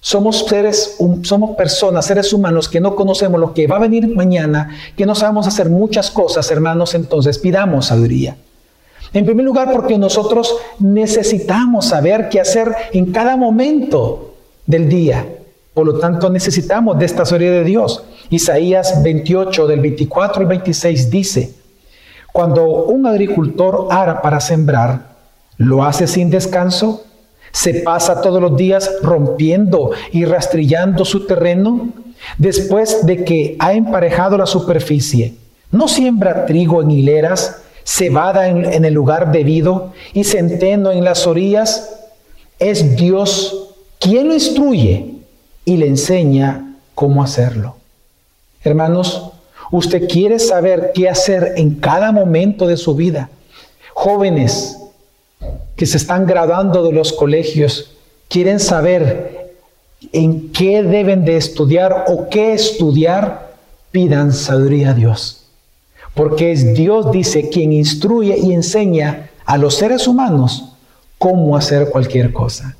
[0.00, 4.70] somos seres, somos personas, seres humanos que no conocemos lo que va a venir mañana,
[4.96, 8.36] que no sabemos hacer muchas cosas, hermanos, entonces pidamos sabiduría.
[9.12, 14.34] En primer lugar, porque nosotros necesitamos saber qué hacer en cada momento
[14.66, 15.26] del día.
[15.74, 18.02] Por lo tanto, necesitamos de esta sabiduría de Dios.
[18.30, 21.54] Isaías 28, del 24 al 26 dice,
[22.32, 25.12] cuando un agricultor ara para sembrar,
[25.58, 27.04] ¿lo hace sin descanso?
[27.52, 31.90] ¿Se pasa todos los días rompiendo y rastrillando su terreno?
[32.38, 35.34] Después de que ha emparejado la superficie,
[35.70, 41.26] ¿no siembra trigo en hileras, cebada en, en el lugar debido y centeno en las
[41.26, 41.94] orillas?
[42.58, 45.16] Es Dios quien lo instruye
[45.66, 47.76] y le enseña cómo hacerlo.
[48.64, 49.32] Hermanos,
[49.72, 53.30] Usted quiere saber qué hacer en cada momento de su vida.
[53.94, 54.76] Jóvenes
[55.76, 57.90] que se están graduando de los colegios
[58.28, 59.56] quieren saber
[60.12, 63.54] en qué deben de estudiar o qué estudiar,
[63.90, 65.46] pidan sabiduría a Dios.
[66.12, 70.74] Porque es Dios, dice, quien instruye y enseña a los seres humanos
[71.16, 72.76] cómo hacer cualquier cosa.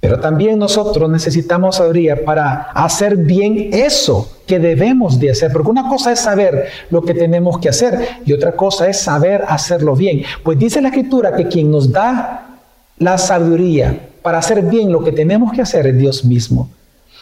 [0.00, 5.52] Pero también nosotros necesitamos sabiduría para hacer bien eso que debemos de hacer.
[5.52, 9.44] Porque una cosa es saber lo que tenemos que hacer y otra cosa es saber
[9.46, 10.22] hacerlo bien.
[10.42, 12.58] Pues dice la escritura que quien nos da
[12.98, 16.70] la sabiduría para hacer bien lo que tenemos que hacer es Dios mismo.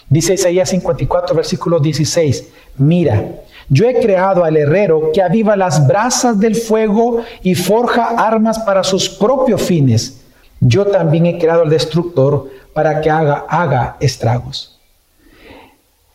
[0.09, 3.25] Dice Isaías 54, versículo 16, mira,
[3.69, 8.83] yo he creado al herrero que aviva las brasas del fuego y forja armas para
[8.85, 10.23] sus propios fines.
[10.61, 14.79] Yo también he creado al destructor para que haga, haga estragos.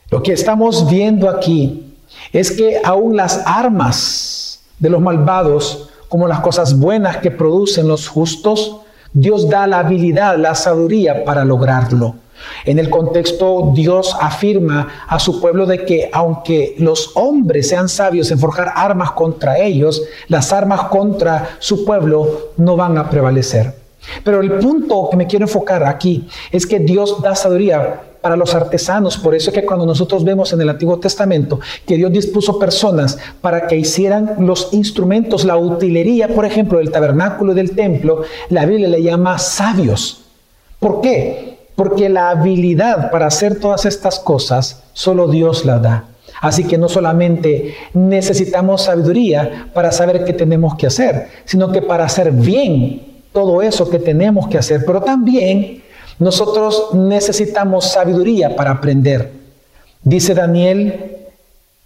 [0.10, 1.94] Lo que estamos viendo aquí
[2.32, 8.08] es que aún las armas de los malvados, como las cosas buenas que producen los
[8.08, 8.78] justos,
[9.12, 12.16] Dios da la habilidad, la sabiduría para lograrlo.
[12.64, 18.32] En el contexto, Dios afirma a su pueblo de que aunque los hombres sean sabios
[18.32, 23.83] en forjar armas contra ellos, las armas contra su pueblo no van a prevalecer.
[24.24, 28.56] Pero el punto que me quiero enfocar aquí es que Dios da sabiduría para los
[28.56, 29.18] artesanos.
[29.18, 33.18] Por eso es que cuando nosotros vemos en el Antiguo Testamento que Dios dispuso personas
[33.42, 38.66] para que hicieran los instrumentos, la utilería, por ejemplo, del tabernáculo y del templo, la
[38.66, 40.24] Biblia le llama sabios.
[40.80, 41.68] ¿Por qué?
[41.76, 46.06] Porque la habilidad para hacer todas estas cosas solo Dios la da.
[46.40, 52.06] Así que no solamente necesitamos sabiduría para saber qué tenemos que hacer, sino que para
[52.06, 55.84] hacer bien todo eso que tenemos que hacer, pero también
[56.20, 59.32] nosotros necesitamos sabiduría para aprender.
[60.04, 61.18] Dice Daniel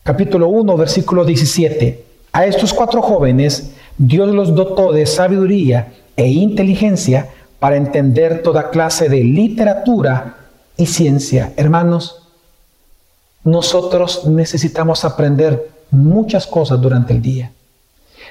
[0.03, 7.29] capítulo 1, versículo 17, a estos cuatro jóvenes Dios los dotó de sabiduría e inteligencia
[7.59, 10.37] para entender toda clase de literatura
[10.77, 11.53] y ciencia.
[11.57, 12.27] Hermanos,
[13.43, 17.51] nosotros necesitamos aprender muchas cosas durante el día.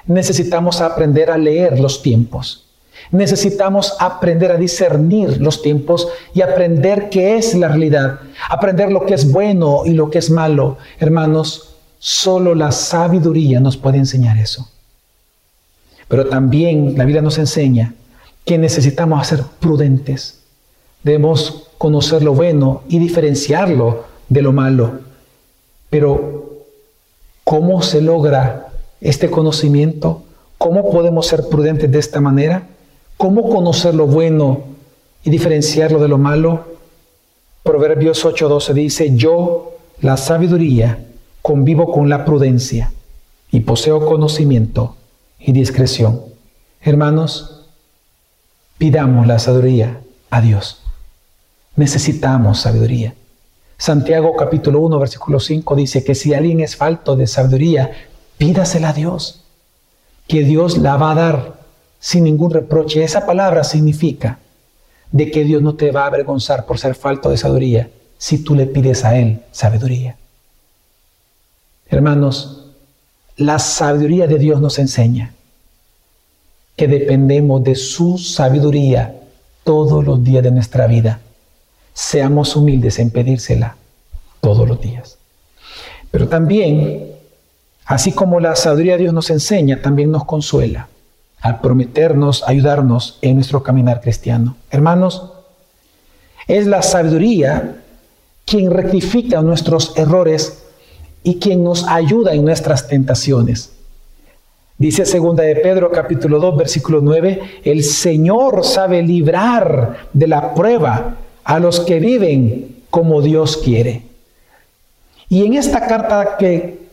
[0.07, 2.66] Necesitamos aprender a leer los tiempos.
[3.11, 9.15] Necesitamos aprender a discernir los tiempos y aprender qué es la realidad, aprender lo que
[9.15, 10.79] es bueno y lo que es malo.
[10.99, 14.69] Hermanos, solo la sabiduría nos puede enseñar eso.
[16.09, 17.95] Pero también la Biblia nos enseña
[18.45, 20.41] que necesitamos ser prudentes.
[21.03, 25.01] Debemos conocer lo bueno y diferenciarlo de lo malo.
[25.91, 26.65] Pero,
[27.45, 28.69] ¿cómo se logra
[29.01, 30.23] este conocimiento?
[30.59, 32.69] ¿Cómo podemos ser prudentes de esta manera?
[33.17, 34.65] ¿Cómo conocer lo bueno
[35.25, 36.77] y diferenciarlo de lo malo?
[37.63, 41.05] Proverbios 8:12 dice, yo, la sabiduría,
[41.41, 42.93] convivo con la prudencia
[43.51, 44.97] y poseo conocimiento
[45.39, 46.21] y discreción.
[46.83, 47.67] Hermanos,
[48.77, 50.01] pidamos la sabiduría
[50.31, 50.83] a Dios.
[51.75, 53.15] Necesitamos sabiduría.
[53.79, 57.93] Santiago capítulo 1, versículo 5 dice que si alguien es falto de sabiduría,
[58.39, 59.43] pídasela a Dios,
[60.27, 61.56] que Dios la va a dar
[62.07, 63.03] sin ningún reproche.
[63.03, 64.39] Esa palabra significa
[65.11, 68.55] de que Dios no te va a avergonzar por ser falto de sabiduría si tú
[68.55, 70.17] le pides a Él sabiduría.
[71.89, 72.67] Hermanos,
[73.37, 75.35] la sabiduría de Dios nos enseña
[76.77, 79.17] que dependemos de su sabiduría
[79.65, 81.19] todos los días de nuestra vida.
[81.93, 83.77] Seamos humildes en pedírsela
[84.41, 85.19] todos los días.
[86.13, 87.11] Pero también,
[87.85, 90.89] así como la sabiduría de Dios nos enseña, también nos consuela
[91.41, 94.57] al prometernos ayudarnos en nuestro caminar cristiano.
[94.71, 95.33] Hermanos,
[96.49, 97.77] es la sabiduría
[98.45, 100.65] quien rectifica nuestros errores
[101.23, 103.73] y quien nos ayuda en nuestras tentaciones.
[104.79, 111.17] Dice segunda de Pedro capítulo 2 versículo 9, el Señor sabe librar de la prueba
[111.45, 114.03] a los que viven como Dios quiere.
[115.29, 116.87] Y en esta carta que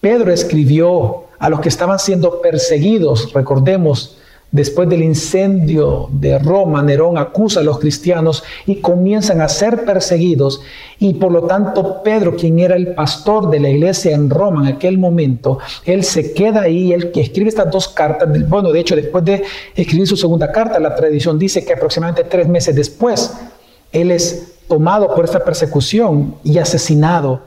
[0.00, 4.16] Pedro escribió a los que estaban siendo perseguidos, recordemos,
[4.52, 10.60] Después del incendio de Roma, Nerón acusa a los cristianos y comienzan a ser perseguidos.
[10.98, 14.74] Y por lo tanto, Pedro, quien era el pastor de la iglesia en Roma en
[14.74, 18.28] aquel momento, él se queda ahí, él que escribe estas dos cartas.
[18.48, 19.44] Bueno, de hecho, después de
[19.76, 23.32] escribir su segunda carta, la tradición dice que aproximadamente tres meses después,
[23.92, 27.40] él es tomado por esta persecución y asesinado,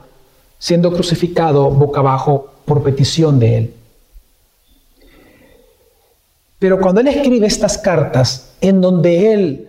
[0.58, 3.74] siendo crucificado boca abajo por petición de él.
[6.64, 9.68] Pero cuando él escribe estas cartas en donde él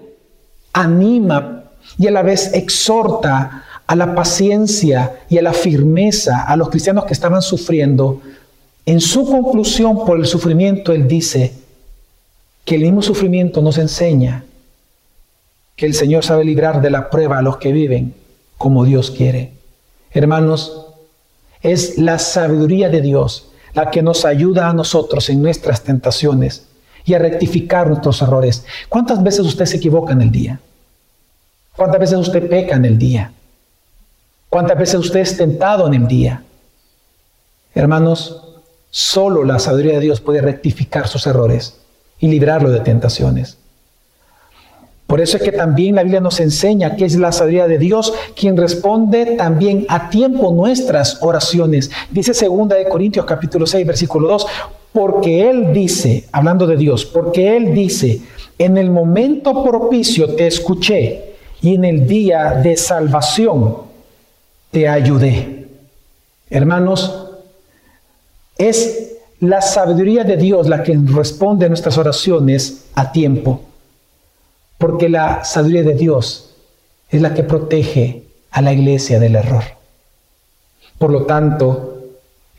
[0.72, 1.66] anima
[1.98, 7.04] y a la vez exhorta a la paciencia y a la firmeza a los cristianos
[7.04, 8.22] que estaban sufriendo,
[8.86, 11.52] en su conclusión por el sufrimiento él dice
[12.64, 14.46] que el mismo sufrimiento nos enseña
[15.76, 18.14] que el Señor sabe librar de la prueba a los que viven
[18.58, 19.52] como Dios quiere.
[20.12, 20.86] Hermanos,
[21.62, 26.68] es la sabiduría de Dios la que nos ayuda a nosotros en nuestras tentaciones
[27.06, 28.66] y a rectificar nuestros errores.
[28.90, 30.60] ¿Cuántas veces usted se equivoca en el día?
[31.76, 33.32] ¿Cuántas veces usted peca en el día?
[34.50, 36.44] ¿Cuántas veces usted es tentado en el día?
[37.74, 38.42] Hermanos,
[38.90, 41.78] solo la sabiduría de Dios puede rectificar sus errores
[42.20, 43.58] y librarlo de tentaciones.
[45.08, 48.14] Por eso es que también la Biblia nos enseña que es la sabiduría de Dios
[48.36, 51.92] quien responde también a tiempo nuestras oraciones.
[52.10, 54.48] Dice segunda de Corintios capítulo 6 versículo 2,
[54.92, 58.22] porque Él dice, hablando de Dios, porque Él dice,
[58.58, 63.78] en el momento propicio te escuché y en el día de salvación
[64.72, 65.68] te ayudé.
[66.50, 67.28] Hermanos,
[68.58, 73.62] es la sabiduría de Dios la que responde a nuestras oraciones a tiempo,
[74.86, 76.52] porque la sabiduría de Dios
[77.10, 78.22] es la que protege
[78.52, 79.64] a la iglesia del error.
[81.00, 82.04] Por lo tanto,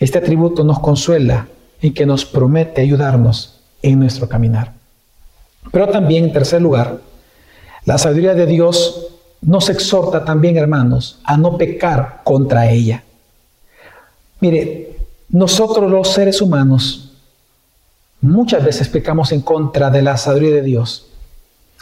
[0.01, 1.47] este atributo nos consuela
[1.81, 4.73] y que nos promete ayudarnos en nuestro caminar.
[5.71, 6.99] Pero también, en tercer lugar,
[7.85, 9.07] la sabiduría de Dios
[9.41, 13.05] nos exhorta también, hermanos, a no pecar contra ella.
[14.41, 14.97] Mire,
[15.29, 17.13] nosotros los seres humanos
[18.21, 21.06] muchas veces pecamos en contra de la sabiduría de Dios.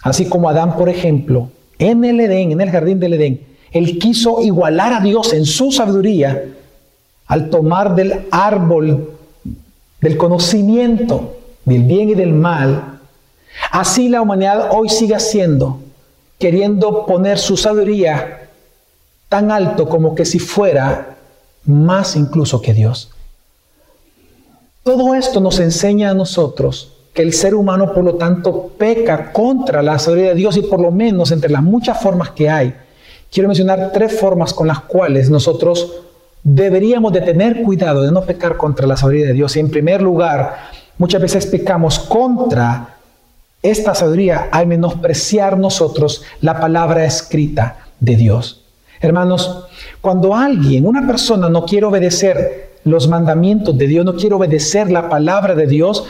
[0.04, 3.40] Así como Adán, por ejemplo, en el Edén, en el jardín del Edén,
[3.72, 6.44] él quiso igualar a Dios en su sabiduría
[7.26, 9.14] al tomar del árbol
[10.02, 13.00] del conocimiento del bien y del mal,
[13.70, 15.80] así la humanidad hoy sigue haciendo,
[16.38, 18.50] queriendo poner su sabiduría
[19.30, 21.16] tan alto como que si fuera
[21.64, 23.10] más incluso que Dios.
[24.82, 29.82] Todo esto nos enseña a nosotros que el ser humano, por lo tanto, peca contra
[29.82, 32.74] la sabiduría de Dios y por lo menos entre las muchas formas que hay,
[33.30, 35.92] quiero mencionar tres formas con las cuales nosotros
[36.42, 39.56] deberíamos de tener cuidado de no pecar contra la sabiduría de Dios.
[39.56, 40.56] Y en primer lugar,
[40.98, 42.96] muchas veces pecamos contra
[43.62, 48.64] esta sabiduría al menospreciar nosotros la palabra escrita de Dios.
[49.00, 49.66] Hermanos,
[50.00, 55.08] cuando alguien, una persona no quiere obedecer los mandamientos de Dios, no quiere obedecer la
[55.08, 56.04] palabra de Dios,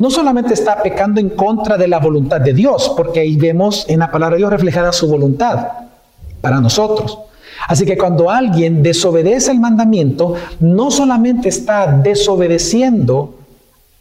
[0.00, 3.98] no solamente está pecando en contra de la voluntad de Dios, porque ahí vemos en
[3.98, 5.68] la palabra de Dios reflejada su voluntad
[6.40, 7.18] para nosotros.
[7.68, 13.34] Así que cuando alguien desobedece el mandamiento, no solamente está desobedeciendo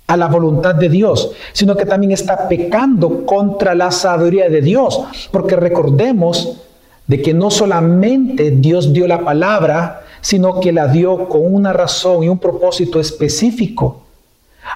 [0.08, 5.04] a la voluntad de Dios, sino que también está pecando contra la sabiduría de Dios,
[5.34, 6.62] porque recordemos
[7.08, 12.24] de que no solamente Dios dio la palabra, sino que la dio con una razón
[12.24, 14.09] y un propósito específico.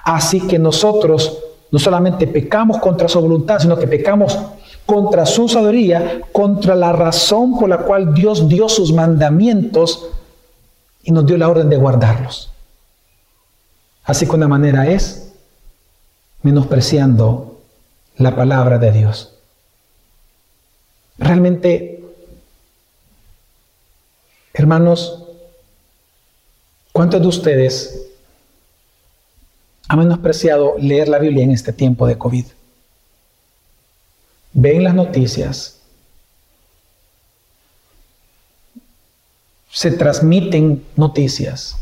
[0.02, 1.38] Así que nosotros
[1.70, 4.38] no solamente pecamos contra su voluntad, sino que pecamos
[4.86, 10.08] contra su sabiduría, contra la razón por la cual Dios dio sus mandamientos
[11.02, 12.50] y nos dio la orden de guardarlos.
[14.04, 15.32] Así que una manera es
[16.42, 17.60] menospreciando
[18.18, 19.32] la palabra de Dios.
[21.18, 22.04] Realmente,
[24.52, 25.24] hermanos,
[26.92, 28.13] ¿cuántos de ustedes
[29.88, 32.46] ha menospreciado leer la Biblia en este tiempo de COVID.
[34.52, 35.80] Ven las noticias,
[39.70, 41.76] se transmiten noticias,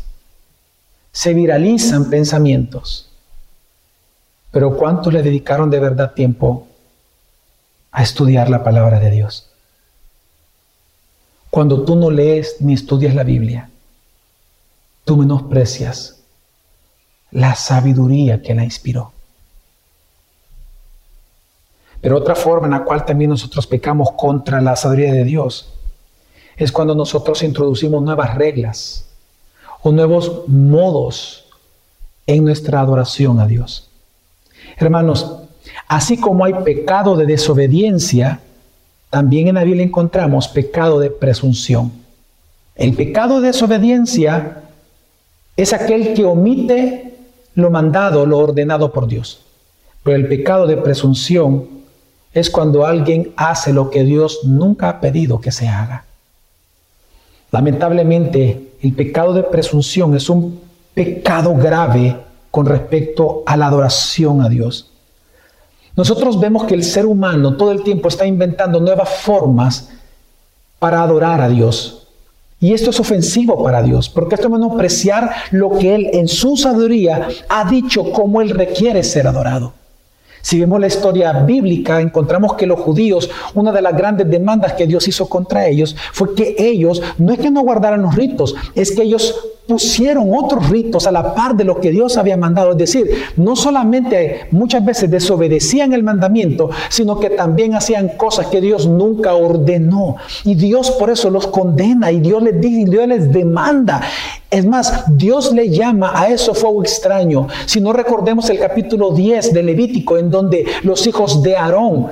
[1.11, 3.09] se viralizan pensamientos,
[4.51, 6.67] pero ¿cuántos le dedicaron de verdad tiempo
[7.91, 9.49] a estudiar la palabra de Dios?
[11.51, 13.69] Cuando tú no lees ni estudias la Biblia,
[15.05, 16.22] tú menosprecias
[17.33, 19.11] la sabiduría que la inspiró.
[21.99, 25.73] Pero otra forma en la cual también nosotros pecamos contra la sabiduría de Dios
[26.55, 29.05] es cuando nosotros introducimos nuevas reglas
[29.81, 31.45] o nuevos modos
[32.27, 33.89] en nuestra adoración a Dios.
[34.77, 35.39] Hermanos,
[35.87, 38.41] así como hay pecado de desobediencia,
[39.09, 41.91] también en la Biblia encontramos pecado de presunción.
[42.75, 44.63] El pecado de desobediencia
[45.55, 47.12] es aquel que omite
[47.55, 49.41] lo mandado, lo ordenado por Dios.
[50.03, 51.67] Pero el pecado de presunción
[52.33, 56.05] es cuando alguien hace lo que Dios nunca ha pedido que se haga.
[57.51, 60.59] Lamentablemente, el pecado de presunción es un
[60.93, 62.17] pecado grave
[62.49, 64.89] con respecto a la adoración a Dios.
[65.95, 69.91] Nosotros vemos que el ser humano todo el tiempo está inventando nuevas formas
[70.79, 72.02] para adorar a Dios.
[72.63, 76.55] Y esto es ofensivo para Dios, porque esto es menospreciar lo que Él en su
[76.55, 79.73] sabiduría ha dicho como Él requiere ser adorado.
[80.41, 84.87] Si vemos la historia bíblica, encontramos que los judíos, una de las grandes demandas que
[84.87, 88.93] Dios hizo contra ellos fue que ellos, no es que no guardaran los ritos, es
[88.95, 89.35] que ellos
[89.67, 92.71] pusieron otros ritos a la par de lo que Dios había mandado.
[92.71, 98.61] Es decir, no solamente muchas veces desobedecían el mandamiento, sino que también hacían cosas que
[98.61, 100.17] Dios nunca ordenó.
[100.43, 104.01] Y Dios por eso los condena y Dios les dice, Dios les demanda.
[104.49, 107.47] Es más, Dios le llama a eso fuego extraño.
[107.65, 112.07] Si no recordemos el capítulo 10 de Levítico, en donde los hijos de Aarón,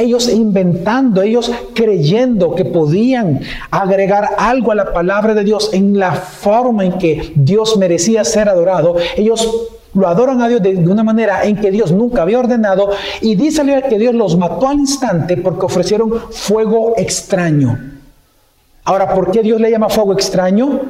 [0.00, 3.40] ellos inventando, ellos creyendo que podían
[3.70, 8.48] agregar algo a la palabra de Dios en la forma en que Dios merecía ser
[8.48, 12.90] adorado, ellos lo adoran a Dios de, una manera en que Dios nunca había ordenado
[13.20, 17.78] y dice que Dios los mató al instante porque ofrecieron fuego extraño.
[18.84, 20.80] Ahora, ¿por qué Dios le llama fuego extraño?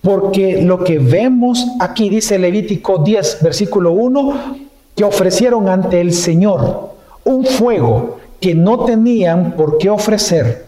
[0.00, 4.56] Porque lo que vemos aquí dice Levítico 10, versículo 1,
[4.94, 6.90] que ofrecieron ante el Señor
[7.24, 10.66] un fuego que no tenían por qué ofrecer,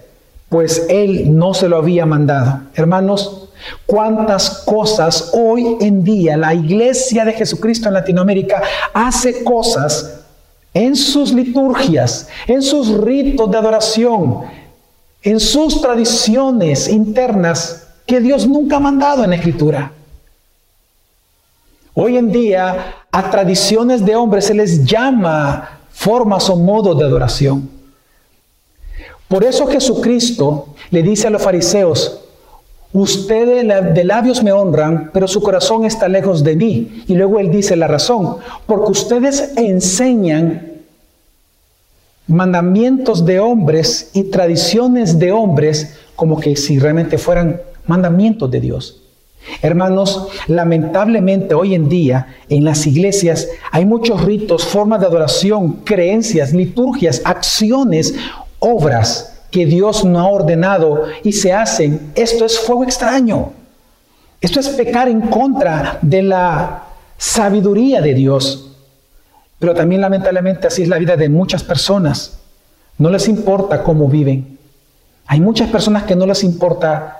[0.48, 2.62] pues Él no se lo había mandado.
[2.74, 3.50] Hermanos,
[3.86, 8.60] cuántas cosas hoy en día la iglesia de Jesucristo en Latinoamérica
[8.92, 10.22] hace cosas
[10.74, 14.40] en sus liturgias, en sus ritos de adoración,
[15.22, 19.92] en sus tradiciones internas que Dios nunca ha mandado en la escritura.
[21.94, 27.68] Hoy en día a tradiciones de hombres se les llama formas o modos de adoración.
[29.26, 32.20] Por eso Jesucristo le dice a los fariseos,
[32.92, 37.02] ustedes de labios me honran, pero su corazón está lejos de mí.
[37.08, 40.72] Y luego él dice la razón, porque ustedes enseñan
[42.28, 49.02] mandamientos de hombres y tradiciones de hombres como que si realmente fueran mandamientos de Dios.
[49.62, 56.52] Hermanos, lamentablemente hoy en día en las iglesias hay muchos ritos, formas de adoración, creencias,
[56.52, 58.14] liturgias, acciones,
[58.58, 62.12] obras que Dios no ha ordenado y se hacen.
[62.14, 63.52] Esto es fuego extraño.
[64.40, 66.84] Esto es pecar en contra de la
[67.16, 68.76] sabiduría de Dios.
[69.58, 72.38] Pero también lamentablemente así es la vida de muchas personas.
[72.98, 74.58] No les importa cómo viven.
[75.26, 77.17] Hay muchas personas que no les importa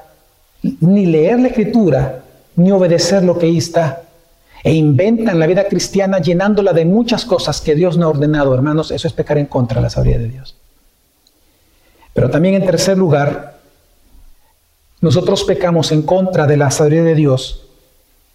[0.63, 2.23] ni leer la escritura,
[2.57, 4.03] ni obedecer lo que ahí está.
[4.65, 8.91] e inventan la vida cristiana llenándola de muchas cosas que Dios no ha ordenado, hermanos,
[8.91, 10.57] eso es pecar en contra de la sabiduría de Dios.
[12.13, 13.61] Pero también en tercer lugar,
[15.01, 17.69] nosotros pecamos en contra de la sabiduría de Dios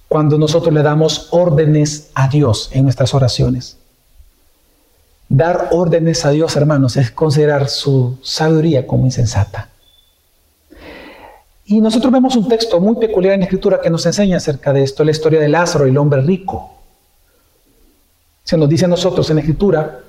[0.07, 3.77] cuando nosotros le damos órdenes a Dios en nuestras oraciones.
[5.27, 9.69] Dar órdenes a Dios, hermanos, es considerar su sabiduría como insensata.
[11.73, 14.83] Y nosotros vemos un texto muy peculiar en la Escritura que nos enseña acerca de
[14.83, 16.71] esto, la historia de Lázaro y el hombre rico.
[18.43, 20.01] Se nos dice a nosotros en la Escritura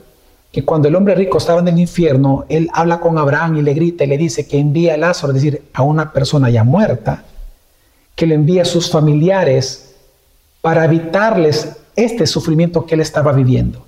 [0.53, 3.73] que cuando el hombre rico estaba en el infierno, él habla con Abraham y le
[3.73, 7.25] grita y le dice que envía a Lázaro, es decir, a una persona ya muerta,
[8.15, 9.95] que le envía a sus familiares
[10.61, 13.87] para evitarles este sufrimiento que él estaba viviendo.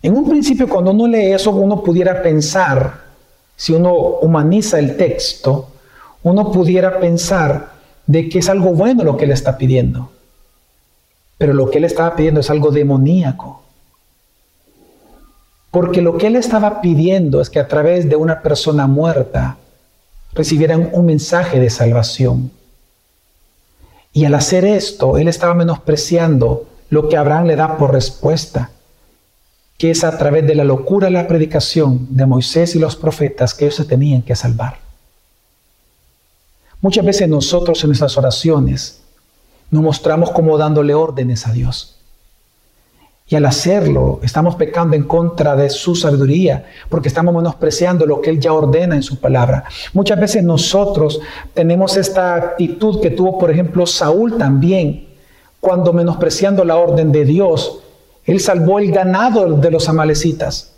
[0.00, 3.00] En un principio, cuando uno lee eso, uno pudiera pensar,
[3.56, 5.71] si uno humaniza el texto,
[6.22, 7.72] uno pudiera pensar
[8.06, 10.10] de que es algo bueno lo que él está pidiendo.
[11.38, 13.62] Pero lo que él estaba pidiendo es algo demoníaco.
[15.70, 19.56] Porque lo que él estaba pidiendo es que a través de una persona muerta
[20.34, 22.50] recibieran un mensaje de salvación.
[24.12, 28.70] Y al hacer esto, él estaba menospreciando lo que Abraham le da por respuesta,
[29.78, 33.54] que es a través de la locura de la predicación de Moisés y los profetas
[33.54, 34.76] que ellos se tenían que salvar.
[36.82, 39.00] Muchas veces nosotros en nuestras oraciones
[39.70, 41.96] nos mostramos como dándole órdenes a Dios.
[43.28, 48.30] Y al hacerlo, estamos pecando en contra de su sabiduría, porque estamos menospreciando lo que
[48.30, 49.64] Él ya ordena en su palabra.
[49.92, 51.20] Muchas veces nosotros
[51.54, 55.06] tenemos esta actitud que tuvo, por ejemplo, Saúl también,
[55.60, 57.78] cuando menospreciando la orden de Dios,
[58.24, 60.72] Él salvó el ganado de los amalecitas.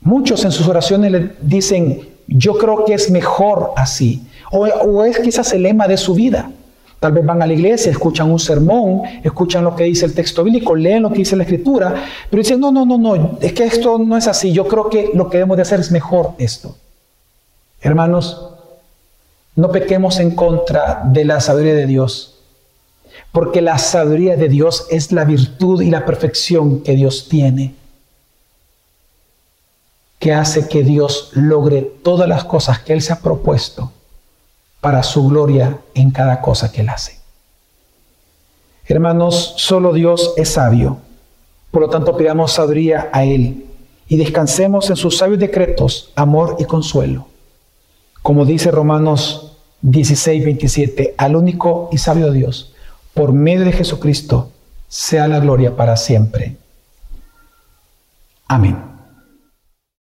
[0.00, 4.22] Muchos en sus oraciones le dicen, yo creo que es mejor así.
[4.52, 6.50] O, es quizás el lema de su vida.
[7.00, 10.44] Tal vez van a la iglesia, escuchan un sermón, escuchan lo que dice el texto
[10.44, 11.94] bíblico, leen lo que dice la escritura,
[12.28, 14.52] pero dicen, no, no, no, no, es que esto no es así.
[14.52, 16.76] Yo creo que lo que debemos de hacer es mejor esto.
[17.80, 18.50] Hermanos,
[19.54, 22.40] no pequemos en contra de la sabiduría de Dios,
[23.30, 27.77] porque la sabiduría de Dios es la virtud y la perfección que Dios tiene
[30.18, 33.92] que hace que Dios logre todas las cosas que Él se ha propuesto
[34.80, 37.18] para su gloria en cada cosa que Él hace.
[38.86, 40.98] Hermanos, solo Dios es sabio.
[41.70, 43.66] Por lo tanto, pidamos sabiduría a Él
[44.08, 47.26] y descansemos en sus sabios decretos, amor y consuelo.
[48.22, 52.72] Como dice Romanos 16, 27, al único y sabio Dios,
[53.14, 54.50] por medio de Jesucristo,
[54.88, 56.56] sea la gloria para siempre.
[58.46, 58.87] Amén.